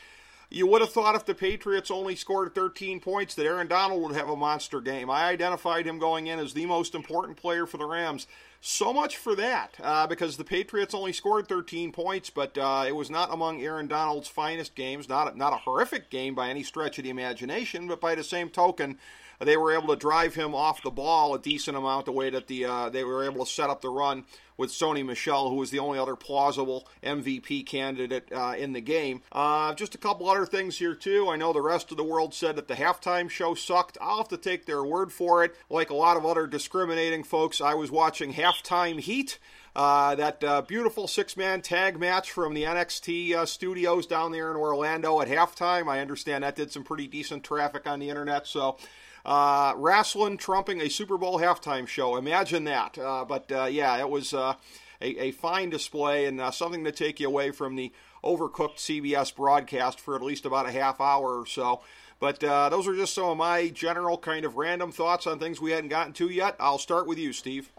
[0.53, 4.15] You would have thought if the Patriots only scored 13 points that Aaron Donald would
[4.15, 5.09] have a monster game.
[5.09, 8.27] I identified him going in as the most important player for the Rams.
[8.65, 12.95] So much for that, uh, because the Patriots only scored 13 points, but uh, it
[12.95, 15.09] was not among Aaron Donald's finest games.
[15.09, 18.47] Not not a horrific game by any stretch of the imagination, but by the same
[18.47, 18.99] token,
[19.41, 22.47] they were able to drive him off the ball a decent amount the way that
[22.47, 24.23] the uh, they were able to set up the run
[24.57, 29.21] with Sony Michel, who was the only other plausible MVP candidate uh, in the game.
[29.31, 31.29] Uh, just a couple other things here too.
[31.29, 33.97] I know the rest of the world said that the halftime show sucked.
[34.01, 35.55] I'll have to take their word for it.
[35.69, 39.39] Like a lot of other discriminating folks, I was watching halftime heat.
[39.75, 44.51] Uh, that uh, beautiful six man tag match from the NXT uh, studios down there
[44.51, 45.87] in Orlando at halftime.
[45.87, 48.45] I understand that did some pretty decent traffic on the internet.
[48.45, 48.77] So,
[49.25, 52.17] uh, wrestling trumping a Super Bowl halftime show.
[52.17, 52.99] Imagine that.
[52.99, 54.33] Uh, but uh, yeah, it was.
[54.33, 54.57] A,
[55.01, 57.91] a fine display and something to take you away from the
[58.23, 61.81] overcooked CBS broadcast for at least about a half hour or so.
[62.21, 65.71] But those are just some of my general kind of random thoughts on things we
[65.71, 66.55] hadn't gotten to yet.
[66.57, 67.69] I'll start with you, Steve.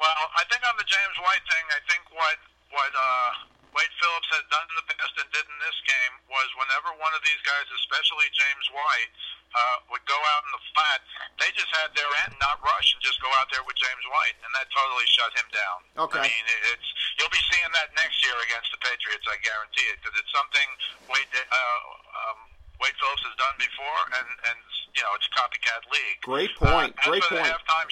[0.00, 2.38] Well, I think on the James White thing, I think what
[2.74, 3.30] what uh,
[3.74, 7.14] Wade Phillips has done in the past and did in this game was whenever one
[7.14, 9.12] of these guys, especially James White,
[9.54, 11.00] uh, would go out in the flat,
[11.38, 14.34] they just had their end not rush and just go out there with James White,
[14.42, 15.78] and that totally shut him down.
[16.06, 16.22] Okay.
[16.22, 20.02] I mean, it's you'll be seeing that next year against the Patriots, I guarantee it,
[20.02, 20.68] because it's something
[21.06, 21.82] Wade uh,
[22.14, 22.38] um,
[22.82, 24.58] Wade Phillips has done before, and and
[24.94, 26.18] you know it's a copycat league.
[26.22, 26.94] Great point.
[26.98, 27.46] Uh, Great point.
[27.46, 27.90] Halftime,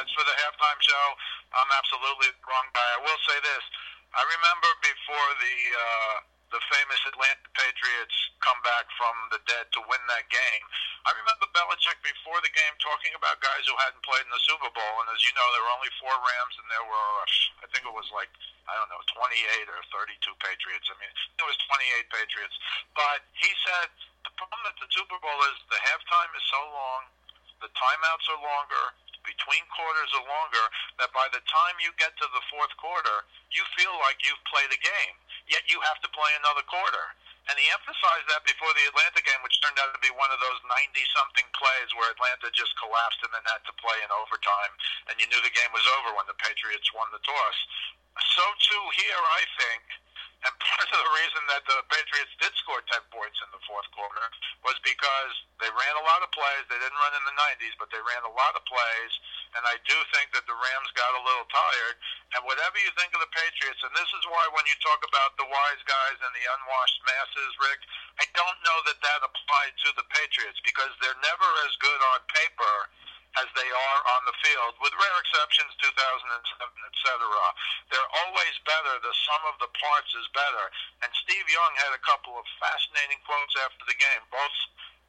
[0.00, 1.06] as for the halftime show,
[1.54, 2.88] I'm absolutely wrong guy.
[2.98, 3.64] I will say this:
[4.14, 6.16] I remember before the uh,
[6.54, 10.64] the famous Atlanta Patriots come back from the dead to win that game.
[11.02, 14.70] I remember Belichick before the game talking about guys who hadn't played in the Super
[14.70, 17.10] Bowl, and as you know, there were only four Rams, and there were
[17.58, 18.30] I think it was like
[18.70, 20.86] I don't know 28 or 32 Patriots.
[20.88, 22.56] I mean, it was 28 Patriots,
[22.94, 23.90] but he said
[24.24, 27.02] the problem at the Super Bowl is the halftime is so long,
[27.60, 28.84] the timeouts are longer,
[29.24, 30.64] between quarters are longer,
[31.00, 34.70] that by the time you get to the fourth quarter, you feel like you've played
[34.70, 35.16] a game,
[35.48, 37.12] yet you have to play another quarter.
[37.44, 40.40] And he emphasized that before the Atlanta game, which turned out to be one of
[40.40, 44.72] those 90-something plays where Atlanta just collapsed and then had to play in overtime,
[45.12, 47.58] and you knew the game was over when the Patriots won the toss.
[48.32, 49.82] So too here, I think,
[50.44, 53.88] and part of the reason that the Patriots did score 10 points in the fourth
[53.96, 54.28] quarter
[54.60, 56.64] was because they ran a lot of plays.
[56.68, 59.12] They didn't run in the 90s, but they ran a lot of plays.
[59.56, 61.96] And I do think that the Rams got a little tired.
[62.36, 65.32] And whatever you think of the Patriots, and this is why when you talk about
[65.40, 67.80] the wise guys and the unwashed masses, Rick,
[68.20, 72.20] I don't know that that applied to the Patriots because they're never as good on
[72.28, 72.76] paper
[73.38, 77.18] as they are on the field, with rare exceptions, 2007, etc.
[77.90, 77.93] They're
[78.44, 79.00] always better.
[79.00, 80.68] The sum of the parts is better.
[81.00, 84.52] And Steve Young had a couple of fascinating quotes after the game, both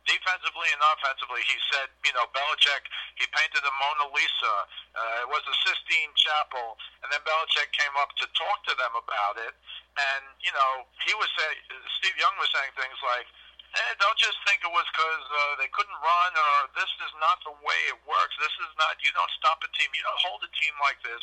[0.07, 1.43] defensively and offensively.
[1.43, 2.87] He said, you know, Belichick,
[3.19, 4.55] he painted the Mona Lisa.
[4.95, 6.79] Uh, it was the Sistine Chapel.
[7.03, 9.51] And then Belichick came up to talk to them about it.
[9.99, 11.59] And, you know, he was saying,
[11.99, 13.27] Steve Young was saying things like,
[13.75, 17.43] eh, don't just think it was because uh, they couldn't run or this is not
[17.43, 18.39] the way it works.
[18.39, 19.91] This is not, you don't stop a team.
[19.91, 21.19] You don't hold a team like this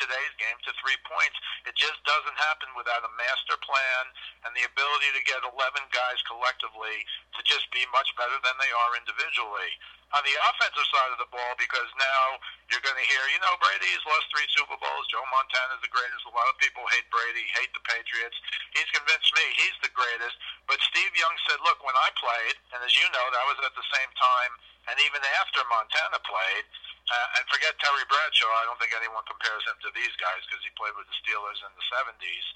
[0.00, 1.36] today's game to three points.
[1.68, 4.02] It just doesn't happen without a master plan
[4.48, 5.52] and the ability to get 11
[5.92, 7.04] guys collectively
[7.36, 9.70] to just be much better than they are individually.
[10.10, 13.54] On the offensive side of the ball, because now you're going to hear, you know,
[13.62, 15.06] Brady's lost three Super Bowls.
[15.06, 16.26] Joe Montana is the greatest.
[16.26, 18.34] A lot of people hate Brady, hate the Patriots.
[18.74, 20.34] He's convinced me he's the greatest.
[20.66, 23.74] But Steve Young said, look, when I played, and as you know, that was at
[23.78, 24.52] the same time
[24.90, 26.66] and even after Montana played,
[27.10, 28.50] uh, and forget Terry Bradshaw.
[28.54, 31.58] I don't think anyone compares him to these guys because he played with the Steelers
[31.66, 32.46] in the 70s.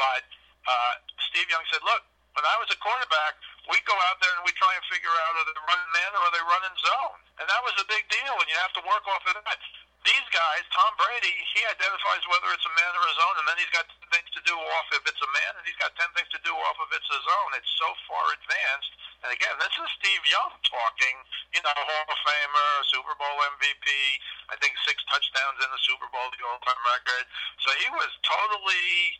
[0.00, 0.24] But
[0.64, 0.92] uh,
[1.28, 3.36] Steve Young said, look, when I was a quarterback,
[3.68, 6.22] we'd go out there and we try and figure out are they running man or
[6.24, 7.20] are they running zone.
[7.42, 9.58] And that was a big deal, and you have to work off of that.
[10.06, 13.58] These guys, Tom Brady, he identifies whether it's a man or a zone, and then
[13.58, 16.30] he's got things to do off if it's a man, and he's got 10 things
[16.32, 17.50] to do off if it's a zone.
[17.58, 18.92] It's so far advanced.
[19.26, 21.16] And again, this is Steve Young talking,
[21.50, 23.86] you know, Hall of Famer, Super Bowl MVP,
[24.46, 27.26] I think six touchdowns in the Super Bowl, the all-time record.
[27.66, 29.18] So he was totally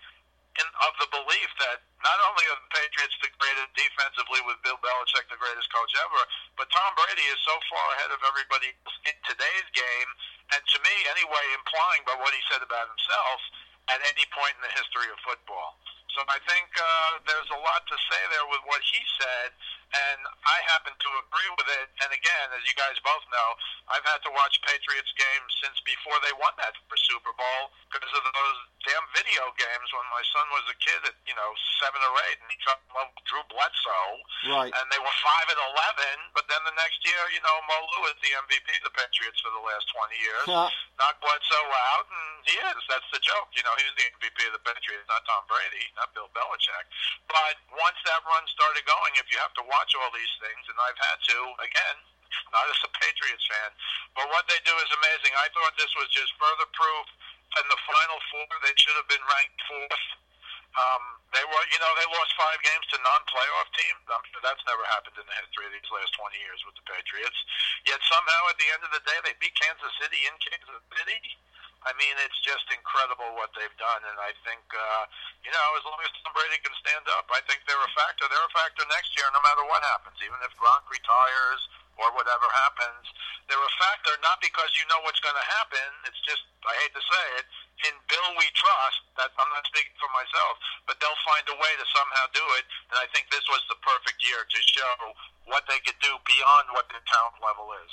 [0.58, 4.78] in, of the belief that not only are the Patriots the greatest defensively with Bill
[4.78, 6.22] Belichick the greatest coach ever,
[6.54, 8.70] but Tom Brady is so far ahead of everybody
[9.02, 10.10] in today's game,
[10.54, 13.38] and to me anyway, implying by what he said about himself
[13.90, 15.78] at any point in the history of football.
[16.16, 19.54] So I think uh, there's a lot to say there with what he said,
[19.88, 21.88] and I happen to agree with it.
[22.04, 23.48] And again, as you guys both know,
[23.88, 26.76] I've had to watch Patriots games since before they won that
[27.08, 31.16] Super Bowl because of those damn video games when my son was a kid at
[31.24, 34.12] you know seven or eight, and he fell in love with Drew Bledsoe,
[34.52, 34.72] Right.
[34.72, 36.16] and they were five and eleven.
[36.36, 39.48] But then the next year, you know, Mo Lewis, the MVP of the Patriots for
[39.56, 40.68] the last twenty years, Huh.
[41.00, 42.80] knocked Bledsoe out, and he is.
[42.92, 43.48] That's the joke.
[43.56, 46.84] You know, he was the MVP of the Patriots, not Tom Brady, not Bill Belichick.
[47.30, 50.78] But once that run started going, if you have to watch all these things, and
[50.82, 51.96] I've had to, again,
[52.50, 53.70] not as a Patriots fan,
[54.18, 55.32] but what they do is amazing.
[55.38, 57.06] I thought this was just further proof.
[57.48, 60.06] In the Final Four, they should have been ranked fourth.
[60.76, 64.04] Um, they were, you know, they lost five games to non-playoff teams.
[64.12, 66.84] I'm sure that's never happened in the history of these last 20 years with the
[66.84, 67.38] Patriots.
[67.88, 71.18] Yet somehow, at the end of the day, they beat Kansas City in Kansas City.
[71.88, 75.08] I mean, it's just incredible what they've done, and I think, uh,
[75.40, 78.28] you know, as long as Tom Brady can stand up, I think they're a factor.
[78.28, 81.64] They're a factor next year, no matter what happens, even if Gronk retires
[81.96, 83.08] or whatever happens.
[83.48, 85.88] They're a factor not because you know what's going to happen.
[86.04, 87.46] It's just, I hate to say it,
[87.88, 89.00] in Bill we trust.
[89.16, 92.68] That I'm not speaking for myself, but they'll find a way to somehow do it.
[92.92, 94.94] And I think this was the perfect year to show
[95.48, 97.92] what they could do beyond what their talent level is.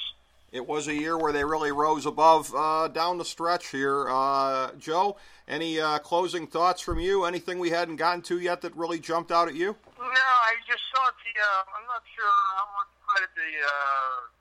[0.51, 4.07] It was a year where they really rose above uh, down the stretch here.
[4.09, 5.17] Uh, Joe,
[5.47, 7.25] any uh, closing thoughts from you?
[7.25, 9.75] Anything we hadn't gotten to yet that really jumped out at you?
[9.99, 11.33] No, I just saw the.
[11.35, 13.51] Uh, I'm not sure how much credit the.
[13.67, 14.35] Uh,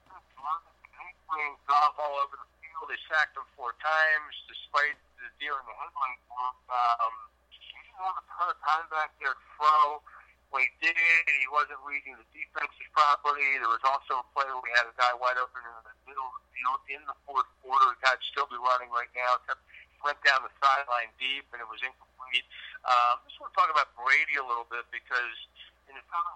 [1.67, 2.87] Goff all over the field.
[2.87, 6.21] They sacked him four times, despite the deer in the headline.
[6.71, 7.15] Um,
[7.51, 9.99] he ton of time back there to throw.
[10.55, 10.95] When he did,
[11.27, 13.43] he wasn't reading the defenses properly.
[13.59, 16.31] There was also a play where we had a guy wide open in the middle
[16.31, 17.91] the field in the fourth quarter.
[17.91, 19.43] The guy'd still be running right now.
[19.43, 19.59] Except
[20.07, 22.47] went down the sideline deep, and it was incomplete.
[22.87, 25.35] Um, I just want to talk about Brady a little bit because
[25.91, 26.35] in the seven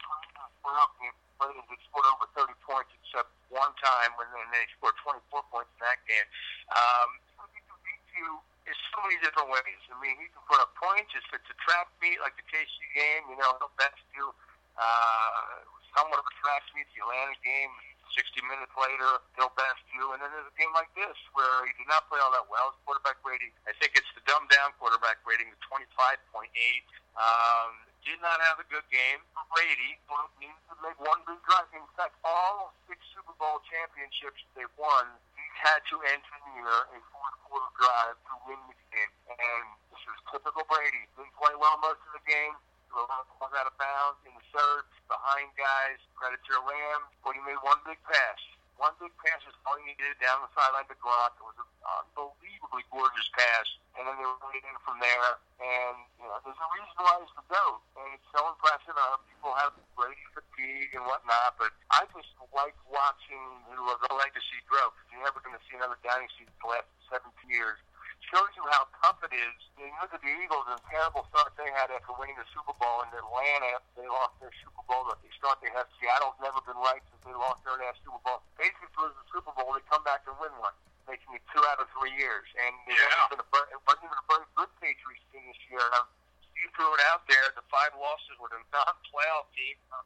[0.67, 5.47] playoff game, Brady had scored over 30 points except one time when they scored 24
[5.53, 6.27] points in that game.
[6.75, 7.23] Um,
[7.55, 9.81] he can beat you in so many different ways.
[9.89, 11.17] I mean, he can put up points.
[11.17, 14.29] If it's a trap meet like the KC game, you know, he'll best you.
[14.77, 15.65] Uh,
[15.97, 17.73] somewhat of a trap meet, the Atlanta game.
[18.17, 20.11] 60 minutes later, he'll best you.
[20.13, 22.73] And then there's a game like this where he did not play all that well.
[22.75, 26.19] His quarterback rating, I think it's the dumbed down quarterback rating, the 25.8.
[27.19, 29.21] Um, did not have a good game.
[29.53, 30.01] Brady
[30.41, 31.69] needs to make one big drive.
[31.77, 35.13] In fact, all six Super Bowl championships they've won,
[35.59, 39.13] had to engineer a fourth quarter drive to win the game.
[39.27, 41.05] And this is typical Brady.
[41.19, 42.55] Didn't play well most of the game.
[42.89, 46.01] Was out of bounds in the third, behind guys.
[46.17, 48.41] Credit to Ram, but he made one big pass.
[48.79, 51.35] One big pass is all he needed down the sideline to Gronk.
[51.35, 53.67] It was an unbelievably gorgeous pass,
[53.99, 55.35] and then they were in from there.
[55.59, 58.95] And you know, there's a reason why he's the goat, and it's so impressive.
[58.95, 63.83] Uh, people have Brady fatigue and whatnot, but I just like watching the,
[64.15, 64.95] legacy grow.
[64.95, 67.83] Because you're never going to see another dynasty the last 17 years
[68.29, 69.59] shows you how tough it is.
[69.81, 72.77] You look at the Eagles and the terrible start they had after winning the Super
[72.77, 73.81] Bowl in Atlanta.
[73.97, 75.09] They lost their Super Bowl.
[75.09, 75.89] The start they had.
[75.97, 78.45] Seattle's never been right since they lost their last Super Bowl.
[78.61, 80.75] Basically, lose the Super Bowl, they come back and win one,
[81.07, 82.45] making it two out of three years.
[82.59, 83.07] And it Yeah.
[83.31, 85.81] wasn't, even a, it wasn't even a very good Patriots team this year.
[85.81, 86.09] And I'm,
[86.51, 87.47] Steve threw it out there.
[87.55, 89.79] The five losses were the non-playoff team.
[89.95, 90.03] Uh,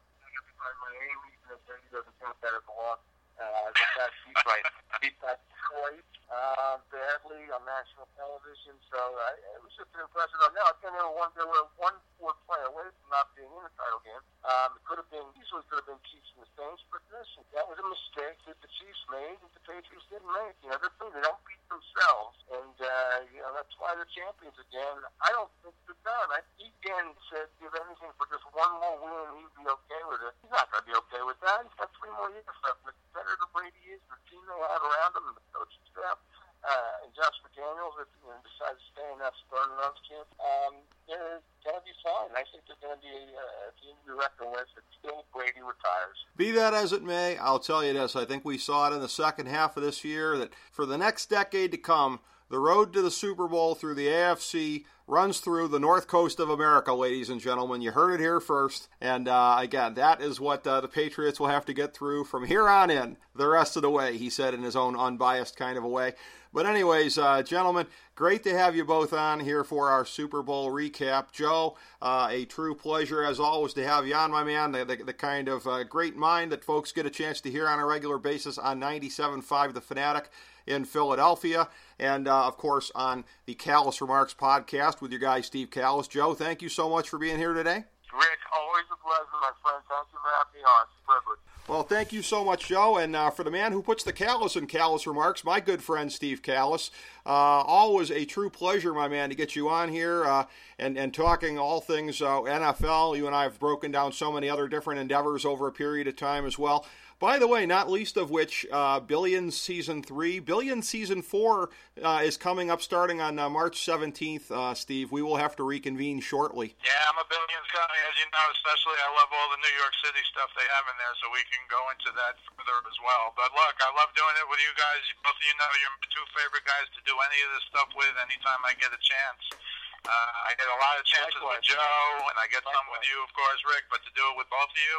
[0.63, 3.01] Miami, he doesn't count that as a loss.
[3.35, 4.63] Uh, that beat right.
[5.03, 8.75] Beat that Detroit uh, badly on national television.
[8.91, 10.35] So uh, it was just an impressive.
[10.59, 11.31] Now I think they were one.
[11.39, 14.23] They were one fourth play away from not being in the title game.
[14.43, 17.47] Um, it could have been easily could have been Chiefs and the Saints, but listen,
[17.55, 20.59] that was a mistake that the Chiefs made that the Patriots didn't make.
[20.67, 24.59] You know, they're they don't beat themselves, and uh, you know that's why they're champions
[24.59, 24.99] again.
[25.23, 26.29] I don't think they're done.
[26.35, 30.21] I, he again said give anything for just one more win, he'd be okay with
[30.27, 30.35] it.
[30.43, 31.63] He's not going to be okay with that.
[31.63, 32.83] He's got three more years left.
[32.83, 36.19] The better the Brady is, the team they have around him, the coaching staff
[36.63, 40.31] uh, and Josh McDaniels, if you know, decides to stay in that starting runs camp,
[40.39, 40.75] um,
[41.11, 42.31] they're going to be fine.
[42.39, 45.59] I think they're going to be uh, a team to be reckoned with until Brady
[45.59, 46.19] retires.
[46.39, 48.15] Be that as it may, I'll tell you this.
[48.15, 50.99] I think we saw it in the second half of this year that for the
[50.99, 52.21] next decade to come,
[52.53, 56.51] the road to the Super Bowl through the AFC runs through the north coast of
[56.51, 57.81] America, ladies and gentlemen.
[57.81, 58.89] You heard it here first.
[59.01, 62.45] And uh, again, that is what uh, the Patriots will have to get through from
[62.45, 65.79] here on in the rest of the way, he said in his own unbiased kind
[65.79, 66.13] of a way.
[66.53, 70.71] But, anyways, uh, gentlemen, great to have you both on here for our Super Bowl
[70.71, 71.33] recap.
[71.33, 74.73] Joe, uh, a true pleasure as always to have you on, my man.
[74.73, 77.67] The, the, the kind of uh, great mind that folks get a chance to hear
[77.67, 80.29] on a regular basis on 97.5 The Fanatic
[80.67, 85.71] in Philadelphia, and uh, of course on the Callous Remarks podcast with your guy Steve
[85.71, 86.09] Kallas.
[86.09, 87.85] Joe, thank you so much for being here today.
[88.13, 89.83] Rick, always a pleasure, my friend.
[89.89, 90.87] Thank you for having me on.
[90.87, 91.41] It's a privilege.
[91.69, 92.99] Well, thank you so much, Joe.
[92.99, 96.13] And uh, for the man who puts the callous in callous remarks, my good friend
[96.13, 96.91] Steve Kallas,
[97.25, 100.45] uh, always a true pleasure, my man, to get you on here uh,
[100.79, 103.17] and, and talking all things uh, NFL.
[103.17, 106.17] You and I have broken down so many other different endeavors over a period of
[106.17, 106.85] time as well.
[107.23, 110.43] By the way, not least of which, uh, Billions Season 3.
[110.43, 111.71] Billions Season 4
[112.03, 115.15] uh, is coming up starting on uh, March 17th, uh, Steve.
[115.15, 116.75] We will have to reconvene shortly.
[116.83, 118.47] Yeah, I'm a Billions guy, as you know.
[118.59, 121.47] Especially, I love all the New York City stuff they have in there, so we
[121.47, 123.31] can go into that further as well.
[123.39, 125.07] But look, I love doing it with you guys.
[125.23, 127.95] Both of you know you're my two favorite guys to do any of this stuff
[127.95, 128.19] with.
[128.19, 129.63] Anytime I get a chance.
[130.03, 130.11] Uh,
[130.49, 131.63] I get a lot of chances Likewise.
[131.63, 133.87] with Joe, and I get some with you, of course, Rick.
[133.87, 134.97] But to do it with both of you,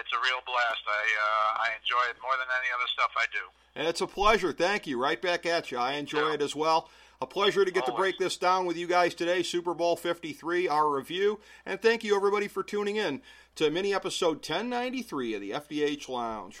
[0.00, 0.80] it's a real blast.
[0.88, 3.44] I uh, I enjoy it more than any other stuff I do.
[3.76, 4.52] And it's a pleasure.
[4.56, 4.96] Thank you.
[4.96, 5.76] Right back at you.
[5.76, 6.40] I enjoy Yeah.
[6.40, 6.88] it as well.
[7.20, 9.42] A pleasure to get to break this down with you guys today.
[9.42, 11.40] Super Bowl 53, our review.
[11.64, 13.22] And thank you, everybody, for tuning in
[13.54, 16.60] to mini episode 1093 of the FDH Lounge.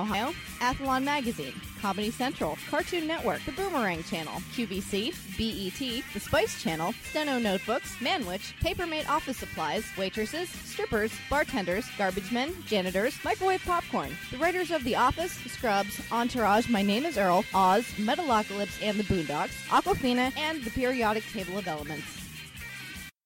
[0.00, 6.94] Ohio, Athlon Magazine, Comedy Central, Cartoon Network, The Boomerang Channel, QVC, BET, The Spice Channel,
[7.10, 14.38] Steno Notebooks, Manwich, Papermate Office Supplies, waitresses, strippers, bartenders, garbage men, janitors, microwave popcorn, the
[14.38, 19.66] writers of The Office, Scrubs, Entourage, My Name is Earl, Oz, Metalocalypse and the Boondocks,
[19.68, 22.04] Aquafina, and the Periodic Table of Elements.